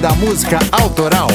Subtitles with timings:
[0.00, 1.26] Da Música Autoral.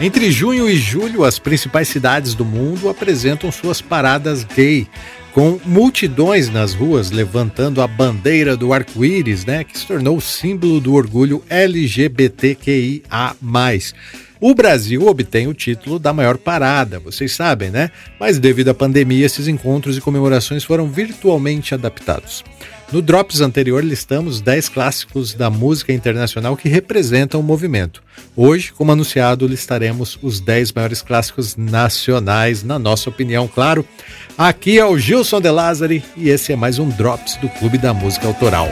[0.00, 4.86] Entre junho e julho, as principais cidades do mundo apresentam suas paradas gay,
[5.32, 10.94] com multidões nas ruas levantando a bandeira do arco-íris, né, que se tornou símbolo do
[10.94, 13.34] orgulho LGBTQIA+.
[14.46, 17.90] O Brasil obtém o título da maior parada, vocês sabem, né?
[18.20, 22.44] Mas devido à pandemia, esses encontros e comemorações foram virtualmente adaptados.
[22.92, 28.02] No Drops anterior, listamos 10 clássicos da música internacional que representam o movimento.
[28.36, 33.82] Hoje, como anunciado, listaremos os 10 maiores clássicos nacionais, na nossa opinião, claro.
[34.36, 37.94] Aqui é o Gilson De Lázari e esse é mais um Drops do Clube da
[37.94, 38.68] Música Autoral.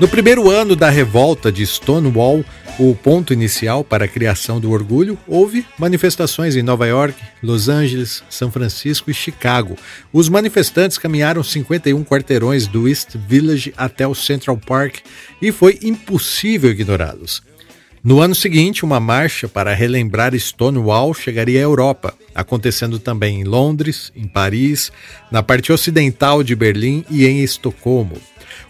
[0.00, 2.44] No primeiro ano da revolta de Stonewall,
[2.78, 8.22] o ponto inicial para a criação do orgulho, houve manifestações em Nova York, Los Angeles,
[8.30, 9.76] São Francisco e Chicago.
[10.12, 14.98] Os manifestantes caminharam 51 quarteirões do East Village até o Central Park
[15.42, 17.42] e foi impossível ignorá-los.
[18.04, 24.12] No ano seguinte, uma marcha para relembrar Stonewall chegaria à Europa, acontecendo também em Londres,
[24.14, 24.92] em Paris,
[25.32, 28.16] na parte ocidental de Berlim e em Estocolmo.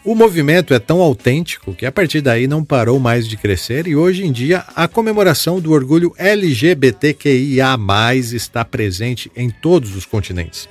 [0.09, 3.95] O movimento é tão autêntico que a partir daí não parou mais de crescer e
[3.95, 7.77] hoje em dia a comemoração do orgulho LGBTQIA+
[8.33, 10.67] está presente em todos os continentes.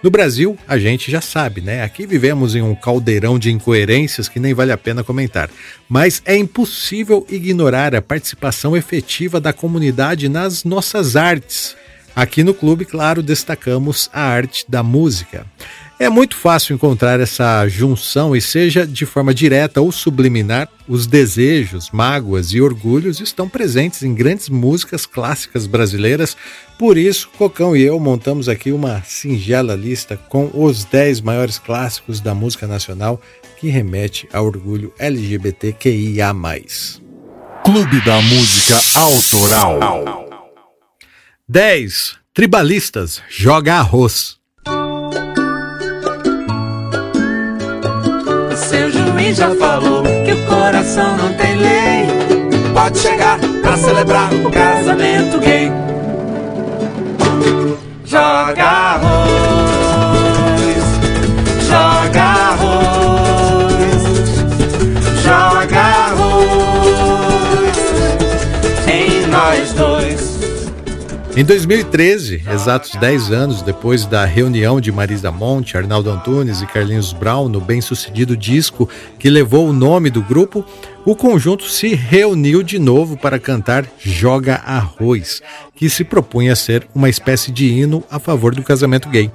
[0.00, 1.82] No Brasil, a gente já sabe, né?
[1.82, 5.50] Aqui vivemos em um caldeirão de incoerências que nem vale a pena comentar.
[5.88, 11.74] Mas é impossível ignorar a participação efetiva da comunidade nas nossas artes.
[12.14, 15.44] Aqui no clube, claro, destacamos a arte da música.
[16.00, 21.90] É muito fácil encontrar essa junção e seja de forma direta ou subliminar, os desejos,
[21.90, 26.36] mágoas e orgulhos estão presentes em grandes músicas clássicas brasileiras.
[26.78, 32.20] Por isso, Cocão e eu montamos aqui uma singela lista com os 10 maiores clássicos
[32.20, 33.20] da música nacional
[33.58, 36.32] que remete ao orgulho LGBTQIA+.
[37.64, 40.28] Clube da Música Autoral.
[41.48, 42.16] 10.
[42.32, 44.37] Tribalistas joga arroz.
[49.34, 52.06] Já falou que o coração não tem lei.
[52.72, 55.70] Pode chegar pra celebrar o casamento gay.
[58.04, 58.87] Joga
[71.38, 77.12] Em 2013, exatos 10 anos depois da reunião de Marisa Monte, Arnaldo Antunes e Carlinhos
[77.12, 78.88] Brown no bem-sucedido disco
[79.20, 80.64] que levou o nome do grupo,
[81.04, 85.40] o conjunto se reuniu de novo para cantar Joga Arroz,
[85.76, 89.30] que se propunha ser uma espécie de hino a favor do casamento gay.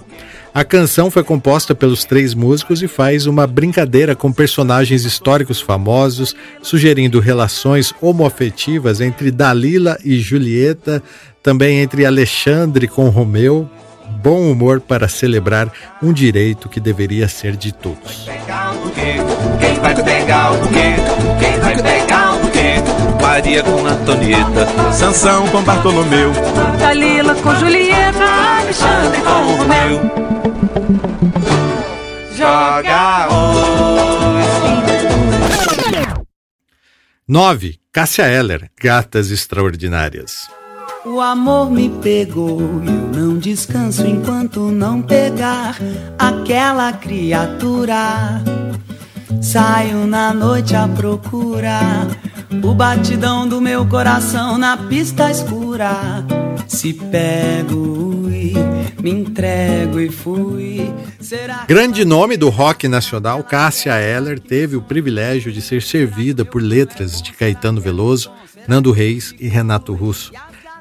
[0.54, 6.36] A canção foi composta pelos três músicos e faz uma brincadeira com personagens históricos famosos,
[6.62, 11.02] sugerindo relações homoafetivas entre Dalila e Julieta,
[11.42, 13.68] também entre Alexandre com Romeu,
[14.22, 15.72] bom humor para celebrar
[16.04, 18.30] um direito que deveria ser de todos.
[19.60, 20.94] Quem vai pegar o buquê?
[21.40, 22.64] Quem vai pegar o buquê?
[23.20, 26.32] Maria com Antonieta, Sansão com Bartolomeu,
[26.78, 28.13] Dalila com Julieta,
[28.74, 30.02] Alexandre com Romeu.
[32.36, 33.64] Joga hoje.
[37.28, 37.80] 9.
[37.92, 40.50] Cássia Eller, Gatas Extraordinárias.
[41.06, 45.78] O amor me pegou e eu não descanso enquanto não pegar
[46.18, 48.42] aquela criatura.
[49.40, 51.80] Saio na noite à procura,
[52.64, 56.26] o batidão do meu coração na pista escura.
[56.68, 58.13] Se pego
[59.04, 60.90] me entrego e fui.
[61.20, 66.62] Será Grande nome do rock nacional, Cássia Eller teve o privilégio de ser servida por
[66.62, 68.32] letras de Caetano Veloso,
[68.66, 70.32] Nando Reis e Renato Russo.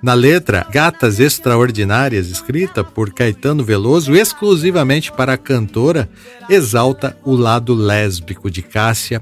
[0.00, 6.08] Na letra Gatas Extraordinárias, escrita por Caetano Veloso exclusivamente para a cantora,
[6.48, 9.20] exalta o lado lésbico de Cássia,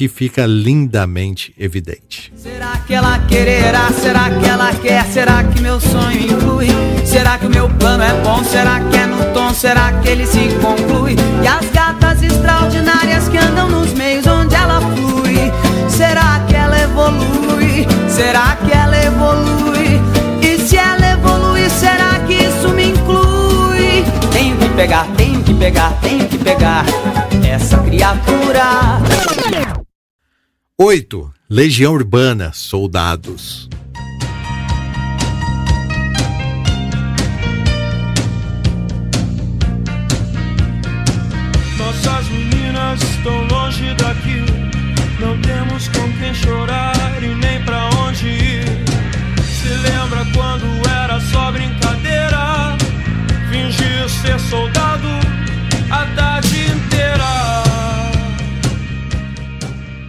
[0.00, 2.32] que fica lindamente evidente.
[2.34, 3.90] Será que ela quererá?
[3.90, 5.04] Será que ela quer?
[5.04, 6.68] Será que meu sonho inclui?
[7.04, 8.42] Será que o meu plano é bom?
[8.42, 9.52] Será que é no tom?
[9.52, 11.16] Será que ele se conclui?
[11.44, 15.36] E as gatas extraordinárias que andam nos meios onde ela flui?
[15.90, 17.86] Será que ela evolui?
[18.08, 20.00] Será que ela evolui?
[20.40, 24.02] E se ela evolui, será que isso me inclui?
[24.32, 26.86] Tenho que pegar, tenho que pegar, tenho que pegar
[27.46, 28.98] essa criatura.
[30.82, 31.30] 8.
[31.50, 33.68] Legião Urbana, Soldados.
[41.76, 44.42] Nossas meninas estão longe daqui.
[45.20, 48.64] Não temos com quem chorar e nem pra onde ir.
[49.44, 52.78] Se lembra quando era só brincadeira?
[53.50, 55.08] Fingir ser soldado
[55.90, 56.49] a tarde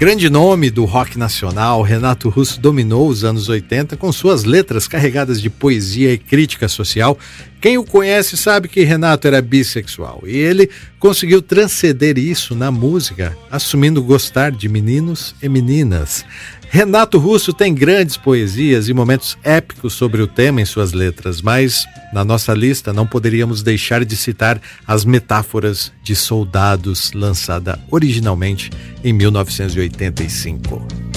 [0.02, 5.40] Grande nome do rock nacional, Renato Russo dominou os anos 80 com suas letras carregadas
[5.40, 7.16] de poesia e crítica social.
[7.62, 13.38] Quem o conhece sabe que Renato era bissexual e ele conseguiu transcender isso na música,
[13.52, 16.26] assumindo gostar de meninos e meninas.
[16.74, 21.86] Renato Russo tem grandes poesias e momentos épicos sobre o tema em suas letras, mas
[22.14, 24.58] na nossa lista não poderíamos deixar de citar
[24.88, 28.72] as metáforas de soldados, lançada originalmente
[29.04, 31.11] em 1985.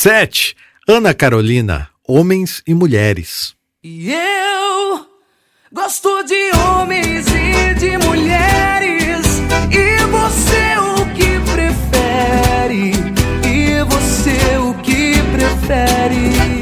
[0.00, 0.56] 7.
[0.88, 3.54] Ana Carolina, Homens e Mulheres.
[3.84, 5.06] E eu
[5.70, 9.26] gosto de homens e de mulheres.
[9.70, 12.92] E você o que prefere?
[13.46, 16.59] E você o que prefere?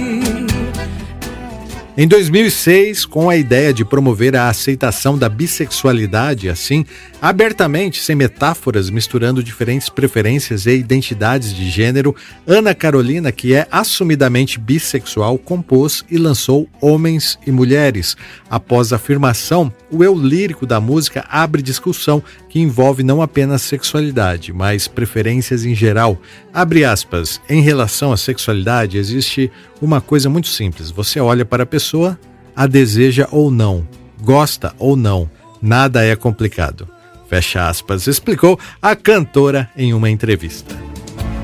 [2.01, 6.87] Em 2006, com a ideia de promover a aceitação da bissexualidade, assim,
[7.21, 12.15] abertamente, sem metáforas, misturando diferentes preferências e identidades de gênero,
[12.47, 18.17] Ana Carolina, que é assumidamente bissexual, compôs e lançou Homens e Mulheres.
[18.49, 24.53] Após a afirmação, o eu lírico da música abre discussão que envolve não apenas sexualidade,
[24.53, 26.19] mas preferências em geral.
[26.53, 29.51] Abre aspas, em relação à sexualidade existe
[29.81, 30.91] uma coisa muito simples.
[30.91, 32.19] Você olha para a pessoa,
[32.57, 33.87] a deseja ou não,
[34.21, 35.31] gosta ou não,
[35.61, 36.89] nada é complicado.
[37.29, 40.75] Fecha aspas, explicou a cantora em uma entrevista.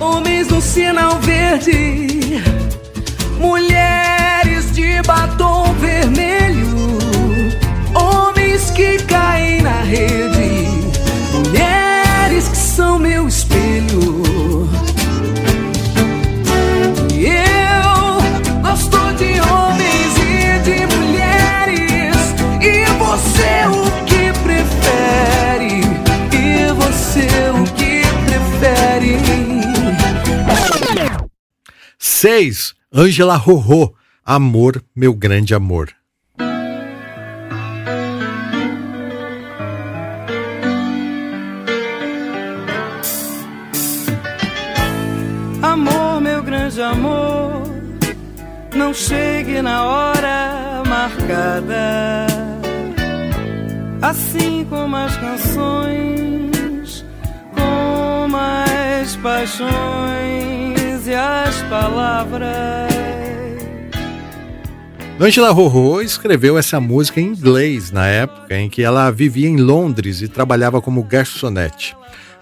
[0.00, 2.42] Homens no sinal verde,
[3.38, 6.73] mulheres de batom vermelho,
[32.24, 32.74] 6.
[32.90, 33.92] Ângela Rorô,
[34.24, 35.90] Amor, meu grande amor.
[45.60, 47.62] Amor, meu grande amor,
[48.74, 52.26] não chegue na hora marcada.
[54.00, 57.04] Assim como as canções,
[57.54, 60.83] como as paixões
[61.14, 62.94] as palavras.
[65.18, 70.20] Angela Rorô escreveu essa música em inglês na época em que ela vivia em Londres
[70.20, 71.96] e trabalhava como garçonete.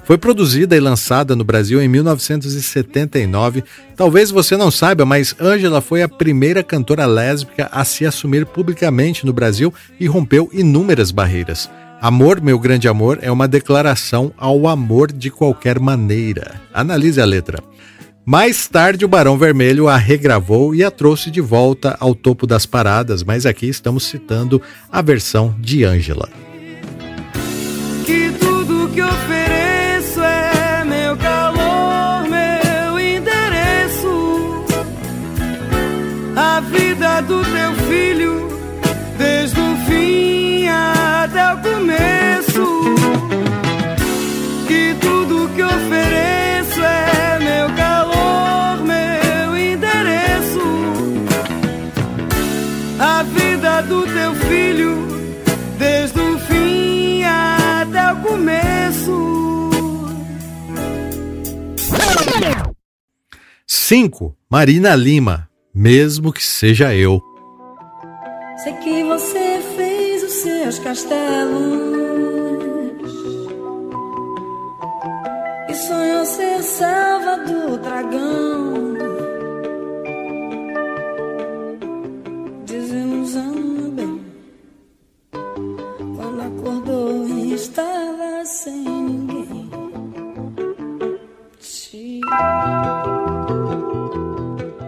[0.04, 3.62] Foi produzida e lançada no Brasil em 1979.
[3.94, 9.24] Talvez você não saiba, mas Angela foi a primeira cantora lésbica a se assumir publicamente
[9.24, 11.70] no Brasil e rompeu inúmeras barreiras.
[12.00, 16.60] Amor, meu grande amor, é uma declaração ao amor de qualquer maneira.
[16.74, 17.62] Analise a letra.
[18.24, 22.64] Mais tarde, o Barão Vermelho a regravou e a trouxe de volta ao topo das
[22.64, 26.28] paradas, mas aqui estamos citando a versão de Ângela.
[28.06, 34.64] Que tudo que ofereço é meu calor, meu endereço,
[36.36, 38.48] a vida do teu filho,
[39.18, 42.94] desde o fim até o começo.
[44.68, 47.81] Que tudo que ofereço é meu calor.
[63.92, 64.34] 5.
[64.50, 67.20] Marina Lima, mesmo que seja eu.
[68.64, 71.12] Sei que você fez os seus castelos
[75.68, 78.94] e sonhou ser salva do dragão.
[82.64, 83.71] Desilusão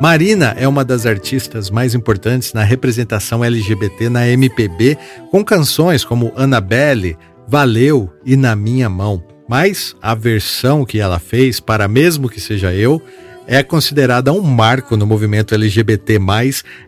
[0.04, 4.99] Marina é uma das artistas mais importantes na representação LGBT na MPB,
[5.30, 7.16] com canções como Annabelle,
[7.49, 9.25] Valeu e Na Minha Mão.
[9.49, 13.00] Mas a versão que ela fez para Mesmo Que Seja Eu
[13.46, 16.18] é considerada um marco no movimento LGBT.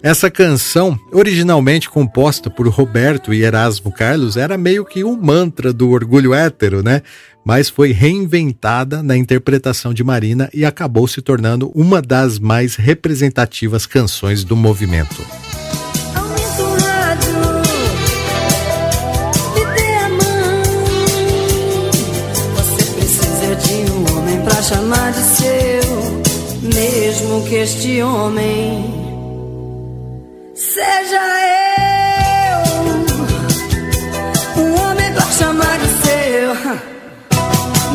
[0.02, 5.90] Essa canção, originalmente composta por Roberto e Erasmo Carlos, era meio que um mantra do
[5.90, 7.00] orgulho hétero, né?
[7.46, 13.86] Mas foi reinventada na interpretação de Marina e acabou se tornando uma das mais representativas
[13.86, 15.24] canções do movimento.
[24.68, 29.05] Chamar de seu, mesmo que este homem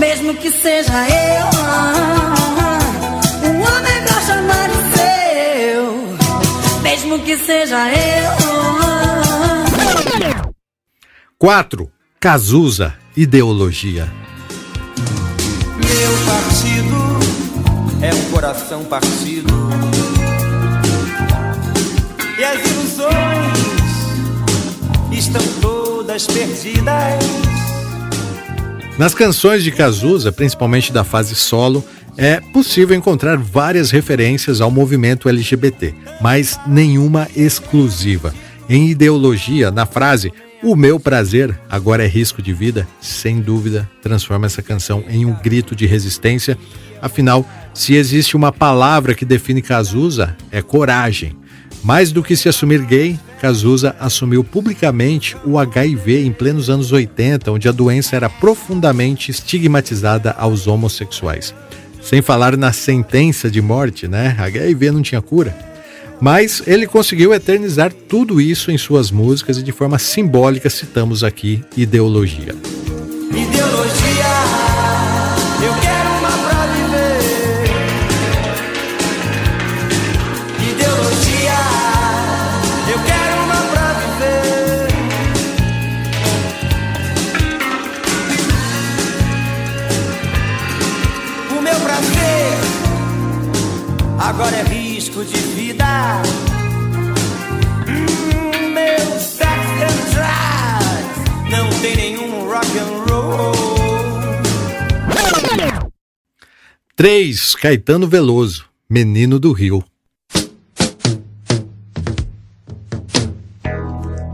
[0.02, 1.46] mesmo que seja eu.
[3.48, 6.18] Um homem pra chamar de seu,
[6.82, 8.32] mesmo que seja eu.
[11.38, 11.92] 4.
[12.20, 14.12] Cazuza, Ideologia.
[15.78, 17.20] Meu partido
[18.02, 19.54] é um coração partido.
[22.40, 23.60] E as ilusões
[25.12, 27.61] estão todas perdidas.
[29.02, 31.84] Nas canções de Cazuza, principalmente da fase solo,
[32.16, 35.92] é possível encontrar várias referências ao movimento LGBT,
[36.22, 38.32] mas nenhuma exclusiva.
[38.70, 40.32] Em ideologia, na frase
[40.62, 45.34] O meu prazer agora é risco de vida, sem dúvida, transforma essa canção em um
[45.34, 46.56] grito de resistência.
[47.02, 47.44] Afinal,
[47.74, 51.36] se existe uma palavra que define Cazuza, é coragem.
[51.84, 57.52] Mais do que se assumir gay, Cazuza assumiu publicamente o HIV em plenos anos 80,
[57.52, 61.52] onde a doença era profundamente estigmatizada aos homossexuais.
[62.04, 64.36] Sem falar na sentença de morte, né?
[64.38, 65.58] HIV não tinha cura.
[66.22, 71.64] Mas ele conseguiu eternizar tudo isso em suas músicas e de forma simbólica citamos aqui
[71.76, 72.54] Ideologia.
[73.32, 74.21] Ideologia,
[107.02, 107.56] 3.
[107.56, 109.84] Caetano Veloso, Menino do Rio.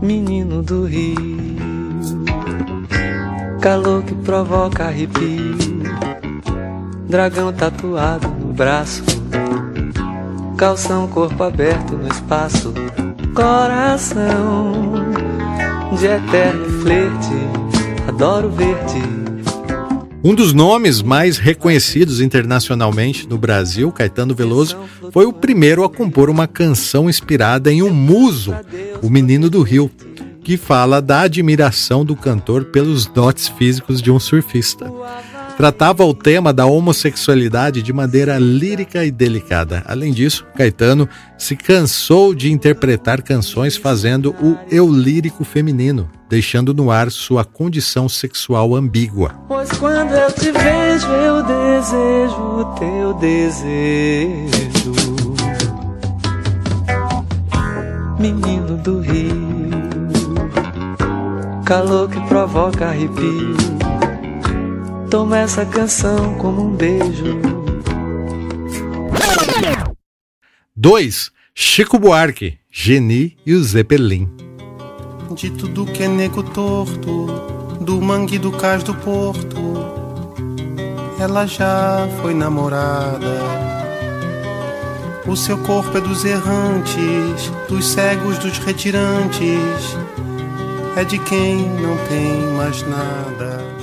[0.02, 1.16] Menino do Rio,
[3.62, 5.56] calor que provoca arrepio,
[7.08, 9.02] dragão tatuado no braço,
[10.58, 12.74] calção corpo aberto no espaço,
[13.34, 14.92] coração
[15.98, 17.32] de eterno flerte,
[18.06, 19.17] adoro ver-te.
[20.22, 24.76] Um dos nomes mais reconhecidos internacionalmente no Brasil, Caetano Veloso,
[25.12, 28.52] foi o primeiro a compor uma canção inspirada em um muso,
[29.00, 29.88] o Menino do Rio,
[30.42, 34.90] que fala da admiração do cantor pelos dotes físicos de um surfista.
[35.56, 39.84] Tratava o tema da homossexualidade de maneira lírica e delicada.
[39.86, 46.90] Além disso, Caetano se cansou de interpretar canções fazendo o eu lírico feminino, deixando no
[46.90, 49.34] ar sua condição sexual ambígua.
[49.48, 54.94] Pois quando eu te vejo, eu desejo o teu desejo.
[58.18, 59.70] Menino do Rio,
[61.64, 63.56] calor que provoca arrepio.
[65.10, 67.38] Toma essa canção como um beijo.
[70.76, 71.30] 2.
[71.54, 74.37] Chico Buarque, Geni e o Zeppelin.
[75.34, 77.26] De tudo que é nego torto,
[77.80, 79.56] do mangue do cais do porto,
[81.20, 83.38] ela já foi namorada.
[85.26, 89.96] O seu corpo é dos errantes, dos cegos, dos retirantes,
[90.96, 93.77] é de quem não tem mais nada.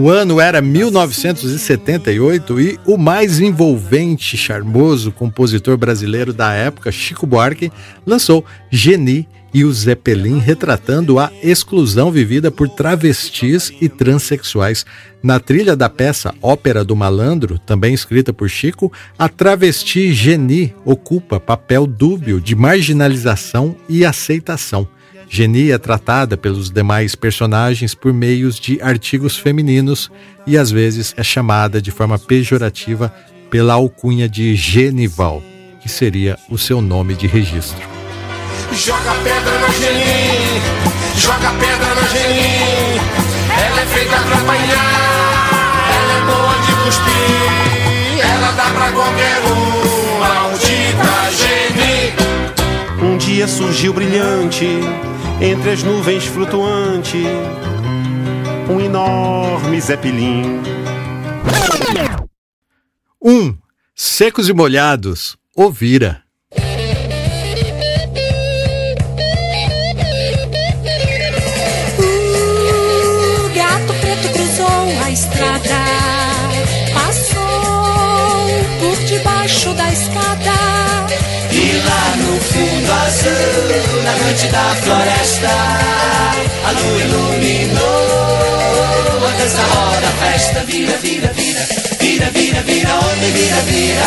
[0.00, 7.26] O ano era 1978 e o mais envolvente e charmoso compositor brasileiro da época, Chico
[7.26, 7.72] Buarque,
[8.06, 14.86] lançou Geni e o Zeppelin retratando a exclusão vivida por travestis e transexuais.
[15.20, 21.40] Na trilha da peça Ópera do Malandro, também escrita por Chico, a travesti Geni ocupa
[21.40, 24.86] papel dúbio de marginalização e aceitação.
[25.28, 30.10] Geni é tratada pelos demais personagens por meios de artigos femininos
[30.46, 33.12] e às vezes é chamada de forma pejorativa
[33.50, 35.42] pela alcunha de Genival,
[35.80, 37.86] que seria o seu nome de registro.
[38.72, 40.60] Joga pedra na Geni,
[41.16, 43.00] joga pedra na Geni,
[43.66, 45.50] ela é feita pra apanhar,
[45.94, 52.28] ela é boa de cuspir, ela dá pra qualquer um, maldita Geni.
[53.00, 54.80] Um dia surgiu brilhante
[55.40, 57.22] entre as nuvens flutuante,
[58.68, 60.60] um enorme zeppelin.
[63.22, 63.56] Um,
[63.94, 66.22] secos e molhados, ouvira.
[84.38, 85.48] Noite da floresta,
[86.64, 87.80] a lua iluminou.
[89.26, 91.66] A dança roda, a festa vira, vira, vira,
[91.98, 94.06] vira, vira, vira, homem, vira, vira,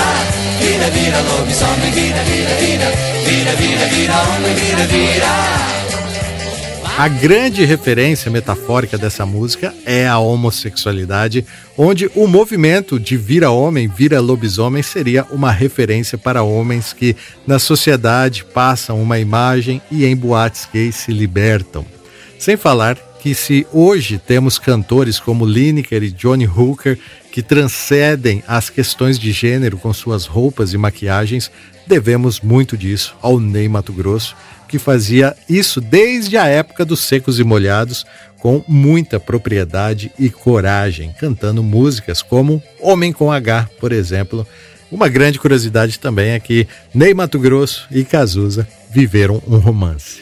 [0.59, 2.91] vira, vira, lobisomem, vira, vira, vira,
[3.25, 5.80] vira, vira, vira, homem, vira, vira.
[6.97, 11.45] A grande referência metafórica dessa música é a homossexualidade,
[11.77, 17.15] onde o movimento de vira homem, vira lobisomem seria uma referência para homens que
[17.47, 21.85] na sociedade passam uma imagem e em boates gays se libertam.
[22.37, 26.97] Sem falar que se hoje temos cantores como Lineker e Johnny Hooker
[27.31, 31.51] que transcendem as questões de gênero com suas roupas e maquiagens,
[31.85, 34.35] devemos muito disso ao Ney Mato Grosso,
[34.71, 38.05] que fazia isso desde a época dos Secos e Molhados,
[38.39, 44.47] com muita propriedade e coragem, cantando músicas como Homem com H, por exemplo.
[44.89, 50.21] Uma grande curiosidade também é que Ney Mato Grosso e Cazuza viveram um romance.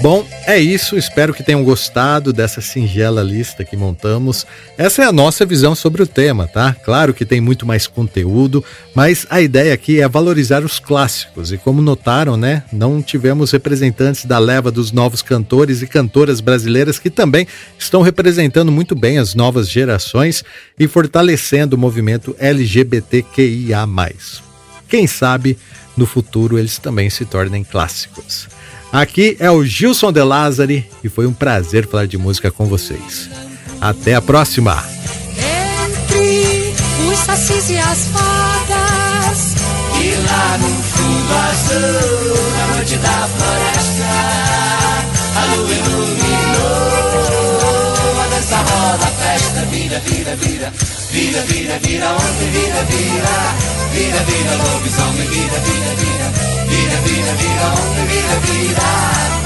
[0.00, 0.96] Bom, é isso.
[0.96, 4.46] Espero que tenham gostado dessa singela lista que montamos.
[4.76, 6.74] Essa é a nossa visão sobre o tema, tá?
[6.84, 8.62] Claro que tem muito mais conteúdo,
[8.94, 11.50] mas a ideia aqui é valorizar os clássicos.
[11.50, 12.62] E como notaram, né?
[12.70, 17.46] Não tivemos representantes da leva dos novos cantores e cantoras brasileiras que também
[17.78, 20.44] estão representando muito bem as novas gerações
[20.78, 23.86] e fortalecendo o movimento LGBTQIA.
[24.88, 25.56] Quem sabe
[25.96, 28.55] no futuro eles também se tornem clássicos.
[28.96, 33.28] Aqui é o Gilson De Lázari e foi um prazer falar de música com vocês.
[33.78, 34.82] Até a próxima!
[35.36, 36.72] Entre
[37.06, 39.54] os sacis e as fadas,
[40.00, 44.16] E lá no fundo azul, na noite da floresta,
[45.36, 46.56] a lua iluminou.
[48.18, 50.72] A dança rola, a festa vira, vira, vira,
[51.10, 55.92] vira, vira, vira, homem, vira, vira, vira, vida, vida, love is on me, vida, vida,
[56.02, 56.28] vida,
[56.68, 59.45] vida, vida, vida, on me, vida, vida.